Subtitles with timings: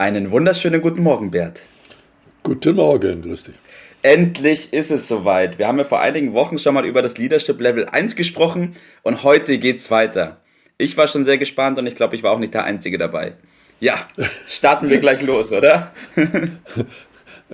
[0.00, 1.64] Einen wunderschönen guten Morgen, Bert.
[2.44, 3.56] Guten Morgen, grüß dich.
[4.02, 5.58] Endlich ist es soweit.
[5.58, 9.24] Wir haben ja vor einigen Wochen schon mal über das Leadership Level 1 gesprochen und
[9.24, 10.36] heute geht's weiter.
[10.76, 13.32] Ich war schon sehr gespannt und ich glaube, ich war auch nicht der Einzige dabei.
[13.80, 14.06] Ja,
[14.46, 15.92] starten wir gleich los, oder?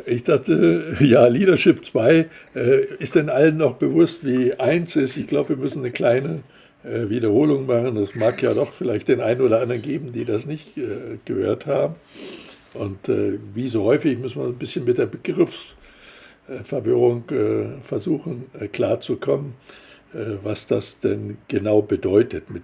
[0.06, 5.16] Ich dachte, ja, Leadership 2 äh, ist denn allen noch bewusst, wie 1 ist.
[5.16, 6.40] Ich glaube, wir müssen eine kleine
[6.84, 7.96] äh, Wiederholung machen.
[7.96, 11.66] Es mag ja doch vielleicht den einen oder anderen geben, die das nicht äh, gehört
[11.66, 11.96] haben.
[12.74, 18.68] Und äh, wie so häufig müssen wir ein bisschen mit der Begriffsverwirrung äh, versuchen äh,
[18.68, 19.54] klarzukommen,
[20.44, 22.62] was das denn genau bedeutet mit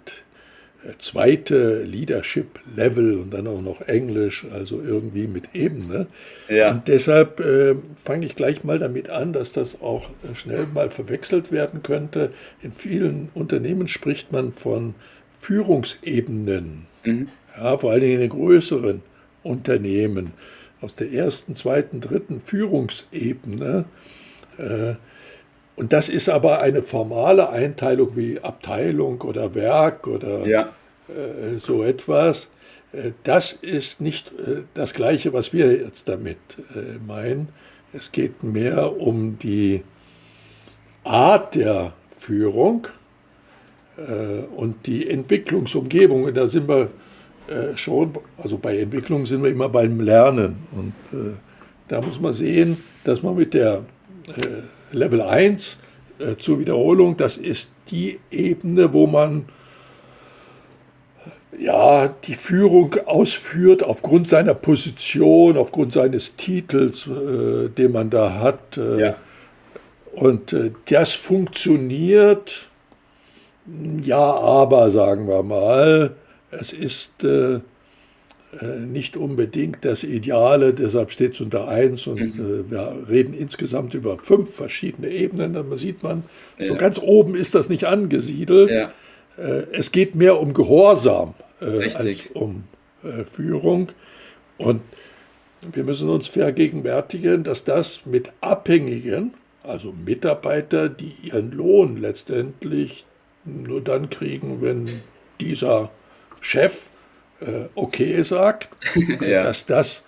[0.98, 6.06] zweite Leadership Level und dann auch noch Englisch, also irgendwie mit Ebene.
[6.48, 6.70] Ja.
[6.70, 11.53] Und deshalb äh, fange ich gleich mal damit an, dass das auch schnell mal verwechselt
[11.53, 12.33] werden könnte.
[12.62, 14.95] In vielen Unternehmen spricht man von
[15.39, 17.28] Führungsebenen, mhm.
[17.56, 19.03] ja, vor allen Dingen in den größeren
[19.42, 20.33] Unternehmen,
[20.81, 23.84] aus der ersten, zweiten, dritten Führungsebene.
[24.56, 24.95] Äh,
[25.81, 30.69] und das ist aber eine formale Einteilung wie Abteilung oder Werk oder ja.
[31.09, 32.48] äh, so etwas.
[32.92, 36.36] Äh, das ist nicht äh, das Gleiche, was wir jetzt damit
[36.75, 37.48] äh, meinen.
[37.95, 39.83] Es geht mehr um die
[41.03, 42.86] Art der Führung
[44.55, 46.25] und die Entwicklungsumgebung.
[46.25, 46.89] Und da sind wir
[47.75, 50.58] schon, also bei Entwicklung sind wir immer beim Lernen.
[50.70, 50.92] Und
[51.89, 53.83] da muss man sehen, dass man mit der
[54.92, 55.78] Level 1
[56.19, 59.46] äh, zur Wiederholung, das ist die Ebene, wo man
[61.58, 68.78] ja, die Führung ausführt aufgrund seiner Position, aufgrund seines Titels, äh, den man da hat.
[68.78, 69.14] Äh, ja.
[70.12, 72.68] Und äh, das funktioniert,
[74.02, 76.12] ja, aber sagen wir mal,
[76.51, 77.61] es ist äh,
[78.84, 82.64] nicht unbedingt das Ideale, deshalb steht es unter 1 und mhm.
[82.66, 85.55] äh, wir reden insgesamt über fünf verschiedene Ebenen.
[85.55, 86.24] Da sieht man,
[86.58, 86.66] ja.
[86.66, 88.70] so ganz oben ist das nicht angesiedelt.
[88.70, 88.92] Ja.
[89.39, 92.64] Äh, es geht mehr um Gehorsam äh, als um
[93.05, 93.90] äh, Führung.
[94.58, 94.83] Und
[95.72, 103.05] wir müssen uns vergegenwärtigen, dass das mit Abhängigen, also Mitarbeiter, die ihren Lohn letztendlich
[103.44, 104.86] nur dann kriegen, wenn
[105.39, 105.90] dieser
[106.40, 106.89] Chef äh,
[107.74, 108.68] okay sagt,
[109.20, 109.45] ja.
[109.45, 110.02] dass das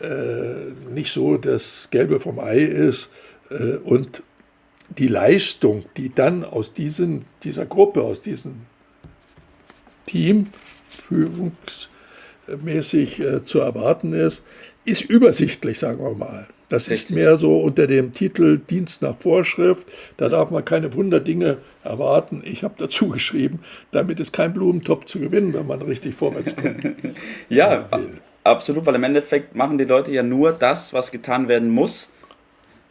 [0.00, 3.10] äh, nicht so das Gelbe vom Ei ist
[3.50, 4.22] äh, und
[4.96, 8.66] die Leistung, die dann aus diesen, dieser Gruppe, aus diesem
[10.06, 10.46] Team
[10.88, 14.42] führungsmäßig äh, zu erwarten ist,
[14.84, 16.46] ist übersichtlich, sagen wir mal.
[16.68, 17.10] Das Richtig.
[17.10, 19.86] ist mehr so unter dem Titel Dienst nach Vorschrift.
[20.18, 22.42] Da darf man keine Wunderdinge erwarten.
[22.44, 26.84] Ich habe dazu geschrieben, damit ist kein Blumentopf zu gewinnen, wenn man richtig vorwärts kommt.
[27.48, 27.88] ja,
[28.44, 32.10] absolut, weil im Endeffekt machen die Leute ja nur das, was getan werden muss,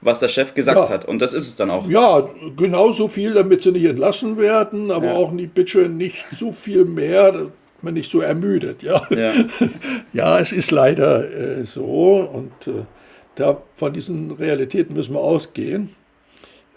[0.02, 0.90] was der Chef gesagt ja.
[0.90, 1.06] hat.
[1.06, 1.88] Und das ist es dann auch.
[1.88, 5.14] Ja, genauso viel, damit sie nicht entlassen werden, aber ja.
[5.14, 7.48] auch nicht, bitte nicht so viel mehr, dass
[7.84, 8.82] man nicht so ermüdet.
[8.82, 9.34] Ja, ja.
[10.14, 12.86] ja es ist leider äh, so und äh,
[13.38, 15.96] da, von diesen Realitäten müssen wir ausgehen.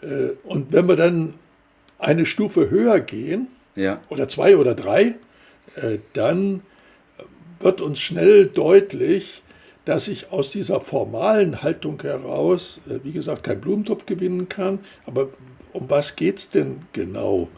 [0.02, 1.34] Äh, und wenn wir dann
[1.98, 4.00] eine Stufe höher gehen, ja.
[4.08, 5.14] oder zwei oder drei,
[5.76, 6.62] äh, dann
[7.60, 9.42] wird uns schnell deutlich,
[9.84, 14.80] dass ich aus dieser formalen Haltung heraus, äh, wie gesagt, keinen Blumentopf gewinnen kann.
[15.06, 15.28] Aber
[15.72, 17.48] um was geht es denn genau?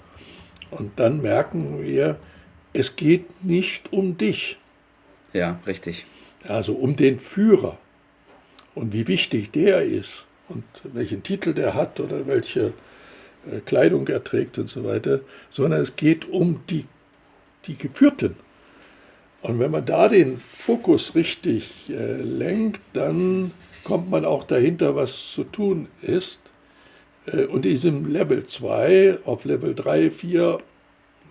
[0.71, 2.17] Und dann merken wir,
[2.73, 4.59] es geht nicht um dich.
[5.33, 6.07] Ja, richtig.
[6.47, 7.79] Also um den Führer
[8.75, 12.73] und wie wichtig der ist und welchen Titel der hat oder welche
[13.51, 15.21] äh, Kleidung er trägt und so weiter,
[15.51, 16.87] sondern es geht um die,
[17.67, 18.37] die Geführten.
[19.43, 23.51] Und wenn man da den Fokus richtig äh, lenkt, dann
[23.85, 26.41] kommt man auch dahinter, was zu tun ist.
[27.27, 30.59] Äh, und diesem Level 2, auf Level 3, 4,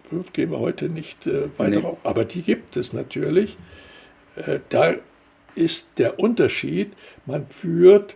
[0.09, 1.85] 5 gehen wir heute nicht äh, weiter nee.
[1.85, 3.55] auf, aber die gibt es natürlich.
[4.35, 4.95] Äh, da
[5.55, 6.93] ist der Unterschied,
[7.25, 8.15] man führt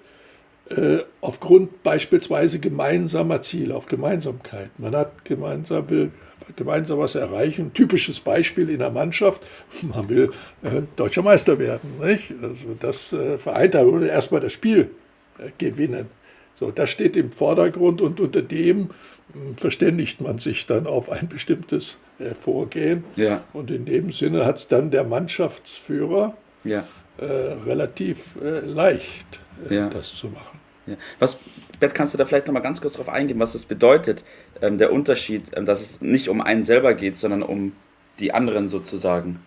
[0.69, 4.71] äh, aufgrund beispielsweise gemeinsamer Ziele, auf Gemeinsamkeit.
[4.79, 6.11] Man hat gemeinsam, will
[6.55, 7.71] gemeinsam was erreichen.
[7.73, 9.45] Typisches Beispiel in der Mannschaft,
[9.93, 10.31] man will
[10.63, 11.99] äh, deutscher Meister werden.
[12.01, 12.33] Nicht?
[12.41, 14.89] Also das äh, vereint da würde erstmal das Spiel
[15.37, 16.07] äh, gewinnen.
[16.55, 18.89] So, das steht im Vordergrund und unter dem
[19.33, 23.03] hm, verständigt man sich dann auf ein bestimmtes äh, Vorgehen.
[23.15, 23.43] Ja.
[23.53, 26.85] Und in dem Sinne hat es dann der Mannschaftsführer Ja.
[27.17, 29.39] Äh, relativ äh, leicht,
[29.69, 29.89] äh, Ja.
[29.89, 30.59] das zu machen.
[30.87, 30.95] Ja.
[31.19, 31.39] Was,
[31.79, 34.23] Bert, kannst du da vielleicht nochmal ganz kurz darauf eingehen, was das bedeutet,
[34.61, 37.71] ähm, der Unterschied, ähm, dass es nicht um einen selber geht, sondern um
[38.19, 39.39] die anderen sozusagen?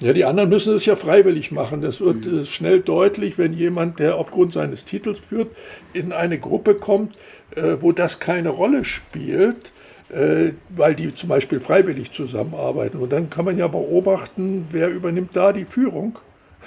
[0.00, 1.80] Ja, die anderen müssen es ja freiwillig machen.
[1.80, 5.48] Das wird äh, schnell deutlich, wenn jemand, der aufgrund seines Titels führt,
[5.92, 7.16] in eine Gruppe kommt,
[7.54, 9.72] äh, wo das keine Rolle spielt,
[10.12, 12.98] äh, weil die zum Beispiel freiwillig zusammenarbeiten.
[12.98, 16.18] Und dann kann man ja beobachten, wer übernimmt da die Führung.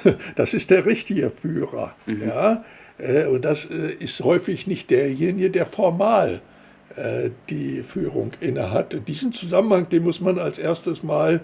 [0.35, 1.95] Das ist der richtige Führer.
[2.07, 2.63] Ja?
[2.97, 6.41] Äh, Und das äh, ist häufig nicht derjenige, der formal
[6.95, 9.07] äh, die Führung innehat.
[9.07, 11.41] Diesen Zusammenhang, den muss man als erstes mal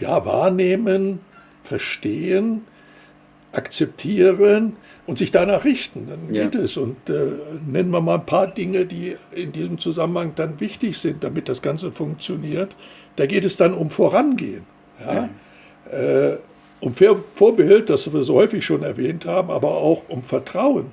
[0.00, 1.20] ja, wahrnehmen,
[1.64, 2.62] verstehen,
[3.52, 6.06] akzeptieren und sich danach richten.
[6.08, 6.44] Dann Ja.
[6.44, 6.76] geht es.
[6.76, 7.26] Und äh,
[7.66, 11.62] nennen wir mal ein paar Dinge, die in diesem Zusammenhang dann wichtig sind, damit das
[11.62, 12.76] Ganze funktioniert.
[13.16, 14.64] Da geht es dann um Vorangehen.
[15.00, 15.28] Ja?
[15.90, 16.36] Äh,
[16.80, 20.86] um Vorbild, das wir so häufig schon erwähnt haben, aber auch um Vertrauen.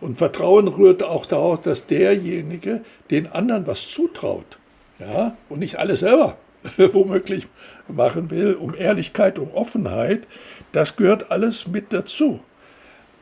[0.00, 4.58] Und Vertrauen rührt auch daraus, dass derjenige den anderen was zutraut.
[4.98, 5.36] Ja?
[5.48, 6.36] Und nicht alles selber
[6.76, 7.46] womöglich
[7.88, 10.26] machen will, um Ehrlichkeit, um Offenheit.
[10.72, 12.40] Das gehört alles mit dazu.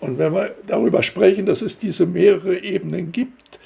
[0.00, 3.57] Und wenn wir darüber sprechen, dass es diese mehrere Ebenen gibt,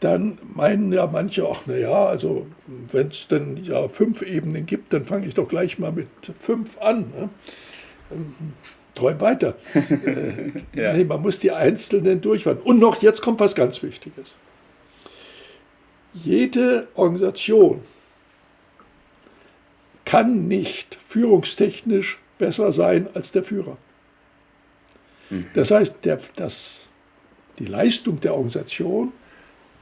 [0.00, 2.46] dann meinen ja manche auch, naja, also
[2.92, 6.08] wenn es denn ja fünf Ebenen gibt, dann fange ich doch gleich mal mit
[6.38, 7.10] fünf an.
[7.16, 7.28] Ne?
[8.12, 8.34] Ähm,
[8.94, 9.54] Träum weiter.
[9.74, 10.92] äh, Ja.
[10.92, 12.58] nee, man muss die einzelnen durchfahren.
[12.58, 14.34] Und noch, jetzt kommt was ganz Wichtiges.
[16.12, 17.80] Jede Organisation
[20.04, 23.78] kann nicht führungstechnisch besser sein als der Führer.
[25.54, 26.72] Das heißt, der, das,
[27.58, 29.12] die Leistung der Organisation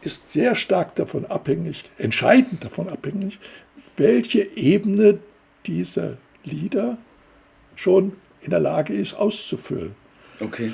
[0.03, 3.39] ist sehr stark davon abhängig, entscheidend davon abhängig,
[3.97, 5.19] welche Ebene
[5.67, 6.99] dieser Leader
[7.77, 9.95] schon in der Lage ist auszufüllen.
[10.41, 10.73] Okay.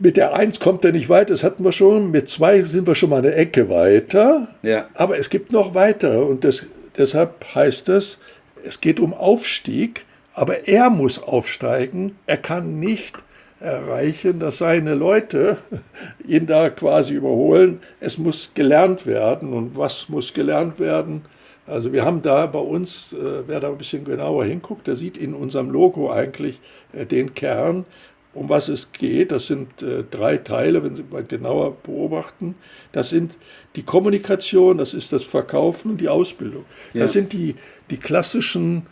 [0.00, 2.10] Mit der 1 kommt er nicht weiter, das hatten wir schon.
[2.10, 4.48] Mit 2 sind wir schon mal eine Ecke weiter.
[4.62, 4.88] Ja.
[4.94, 6.66] Aber es gibt noch weitere und das,
[6.96, 8.18] deshalb heißt es,
[8.64, 10.04] es geht um Aufstieg,
[10.34, 12.16] aber er muss aufsteigen.
[12.26, 13.16] Er kann nicht
[13.60, 15.58] erreichen, dass seine Leute
[16.26, 17.80] ihn da quasi überholen.
[18.00, 19.52] Es muss gelernt werden.
[19.52, 21.22] Und was muss gelernt werden?
[21.68, 25.18] Also wir haben da bei uns, äh, wer da ein bisschen genauer hinguckt, der sieht
[25.18, 26.60] in unserem Logo eigentlich
[26.92, 27.84] äh, den Kern,
[28.32, 29.32] um was es geht.
[29.32, 32.54] Das sind äh, drei Teile, wenn Sie mal genauer beobachten.
[32.92, 33.36] Das sind
[33.76, 36.64] die Kommunikation, das ist das Verkaufen und die Ausbildung.
[36.94, 37.02] Ja.
[37.02, 37.54] Das sind die,
[37.90, 38.86] die klassischen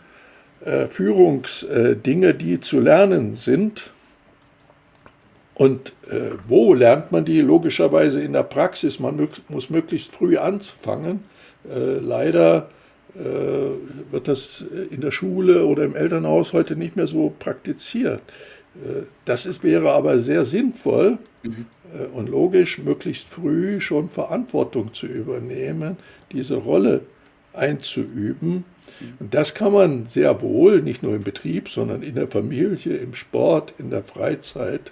[0.89, 3.91] Führungsdinge, die zu lernen sind.
[5.57, 7.41] Und äh, wo lernt man die?
[7.41, 8.99] Logischerweise in der Praxis.
[8.99, 11.21] Man muss möglichst früh anfangen.
[11.67, 12.69] Äh, leider
[13.15, 18.21] äh, wird das in der Schule oder im Elternhaus heute nicht mehr so praktiziert.
[18.75, 25.07] Äh, das ist, wäre aber sehr sinnvoll äh, und logisch, möglichst früh schon Verantwortung zu
[25.07, 25.97] übernehmen,
[26.31, 27.01] diese Rolle
[27.53, 28.63] einzuüben.
[29.19, 33.15] Und das kann man sehr wohl, nicht nur im Betrieb, sondern in der Familie, im
[33.15, 34.91] Sport, in der Freizeit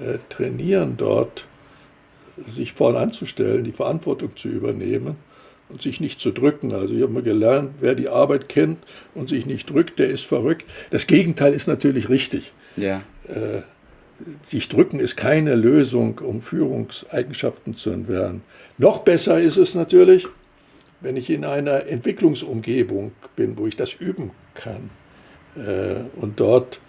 [0.00, 1.46] äh, trainieren, dort
[2.46, 5.16] sich vorn anzustellen, die Verantwortung zu übernehmen
[5.68, 6.72] und sich nicht zu drücken.
[6.72, 8.78] Also ich habe mal gelernt, wer die Arbeit kennt
[9.14, 10.64] und sich nicht drückt, der ist verrückt.
[10.90, 12.52] Das Gegenteil ist natürlich richtig.
[12.76, 13.02] Ja.
[14.44, 18.42] Sich drücken ist keine Lösung, um Führungseigenschaften zu entwickeln.
[18.78, 20.26] Noch besser ist es natürlich,
[21.00, 24.90] wenn ich in einer Entwicklungsumgebung bin, wo ich das üben kann
[25.56, 26.80] äh, und dort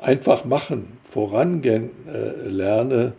[0.00, 3.12] einfach machen, vorangehen äh, lerne,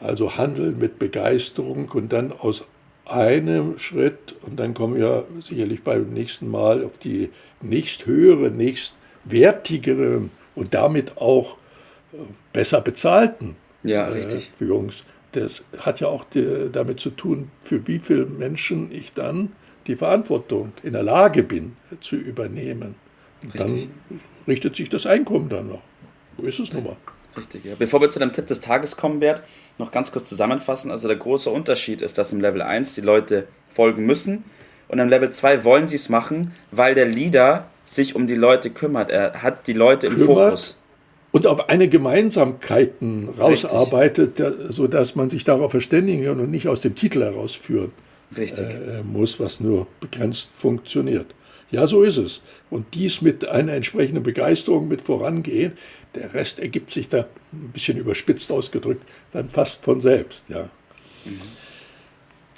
[0.00, 2.64] also handeln mit Begeisterung und dann aus
[3.06, 7.30] einem Schritt, und dann kommen wir sicherlich beim nächsten Mal auf die
[7.62, 11.56] nächsthöhere, nächstwertigere und damit auch
[12.12, 12.18] äh,
[12.52, 14.52] besser bezahlten Ja, äh, richtig.
[14.56, 15.04] Führungs.
[15.32, 19.52] Das hat ja auch die, damit zu tun, für wie viele Menschen ich dann
[19.86, 22.94] die Verantwortung in der Lage bin äh, zu übernehmen.
[23.44, 23.60] Richtig.
[23.60, 25.82] dann richtet sich das Einkommen dann noch.
[26.38, 26.96] So ist es nun mal.
[27.36, 27.74] Richtig, ja.
[27.78, 29.42] Bevor wir zu dem Tipp des Tages kommen, Bert,
[29.78, 30.90] noch ganz kurz zusammenfassen.
[30.90, 34.44] Also der große Unterschied ist, dass im Level 1 die Leute folgen müssen
[34.88, 38.70] und im Level 2 wollen sie es machen, weil der Leader sich um die Leute
[38.70, 39.10] kümmert.
[39.10, 40.50] Er hat die Leute im Kümmert.
[40.50, 40.78] Fokus.
[41.32, 46.94] und auf eine Gemeinsamkeiten rausarbeitet, sodass man sich darauf verständigen kann und nicht aus dem
[46.94, 47.92] Titel herausführen
[48.36, 51.34] äh, muss, was nur begrenzt funktioniert.
[51.70, 52.40] Ja, so ist es.
[52.70, 55.72] Und dies mit einer entsprechenden Begeisterung mit vorangehen,
[56.14, 60.44] der Rest ergibt sich da ein bisschen überspitzt ausgedrückt, dann fast von selbst.
[60.48, 60.70] Ja.
[61.24, 61.40] Mhm.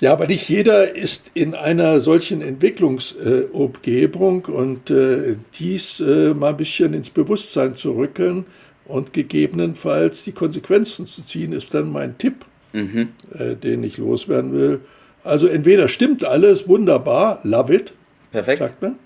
[0.00, 6.56] Ja, aber nicht jeder ist in einer solchen Entwicklungsumgebung und äh, dies äh, mal ein
[6.56, 8.46] bisschen ins Bewusstsein zu rücken
[8.86, 13.08] und gegebenenfalls die Konsequenzen zu ziehen, ist dann mein Tipp, mhm.
[13.34, 14.80] äh, den ich loswerden will.
[15.22, 17.92] Also entweder stimmt alles, wunderbar, love it,
[18.32, 18.58] Perfekt.
[18.58, 18.98] sagt man.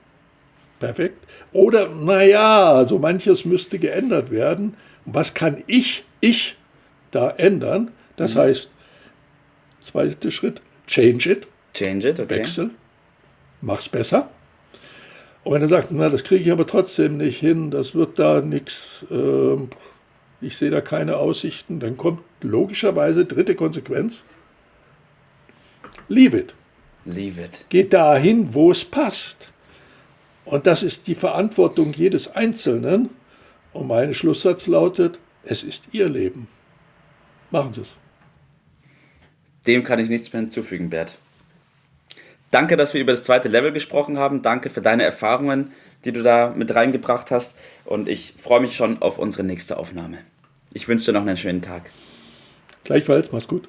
[0.80, 1.26] Perfekt.
[1.52, 4.76] Oder, naja, so manches müsste geändert werden.
[5.06, 6.56] was kann ich, ich
[7.10, 7.90] da ändern?
[8.16, 8.38] Das mhm.
[8.40, 8.70] heißt,
[9.80, 11.46] zweiter Schritt, change it.
[11.74, 12.38] Change it, okay.
[12.38, 12.70] Wechsel.
[13.60, 14.30] Mach's besser.
[15.42, 18.40] Und wenn er sagt, na, das kriege ich aber trotzdem nicht hin, das wird da
[18.40, 19.56] nichts, äh,
[20.40, 24.24] ich sehe da keine Aussichten, dann kommt logischerweise dritte Konsequenz.
[26.08, 26.38] Leave it.
[26.38, 26.54] Leave it.
[27.68, 29.48] Geht dahin, wo es passt.
[30.44, 33.10] Und das ist die Verantwortung jedes Einzelnen.
[33.72, 36.48] Und mein Schlusssatz lautet, es ist Ihr Leben.
[37.50, 37.96] Machen Sie es.
[39.66, 41.18] Dem kann ich nichts mehr hinzufügen, Bert.
[42.50, 44.42] Danke, dass wir über das zweite Level gesprochen haben.
[44.42, 45.72] Danke für deine Erfahrungen,
[46.04, 47.56] die du da mit reingebracht hast.
[47.84, 50.18] Und ich freue mich schon auf unsere nächste Aufnahme.
[50.72, 51.90] Ich wünsche dir noch einen schönen Tag.
[52.84, 53.68] Gleichfalls, mach's gut.